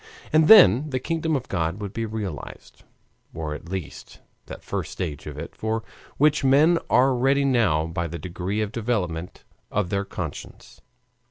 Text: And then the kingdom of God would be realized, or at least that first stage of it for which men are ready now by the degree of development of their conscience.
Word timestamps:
And 0.33 0.47
then 0.47 0.89
the 0.89 0.99
kingdom 0.99 1.35
of 1.35 1.47
God 1.47 1.79
would 1.79 1.93
be 1.93 2.07
realized, 2.07 2.81
or 3.35 3.53
at 3.53 3.69
least 3.69 4.19
that 4.47 4.63
first 4.63 4.91
stage 4.91 5.27
of 5.27 5.37
it 5.37 5.55
for 5.55 5.83
which 6.17 6.43
men 6.43 6.79
are 6.89 7.13
ready 7.13 7.45
now 7.45 7.85
by 7.85 8.07
the 8.07 8.17
degree 8.17 8.61
of 8.61 8.71
development 8.71 9.43
of 9.69 9.91
their 9.91 10.03
conscience. 10.05 10.81